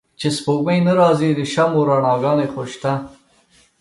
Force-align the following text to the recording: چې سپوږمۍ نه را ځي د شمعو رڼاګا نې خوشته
چې 0.19 0.27
سپوږمۍ 0.37 0.79
نه 0.87 0.93
را 0.99 1.09
ځي 1.19 1.29
د 1.33 1.41
شمعو 1.53 1.81
رڼاګا 1.89 2.31
نې 2.39 2.47
خوشته 2.53 2.91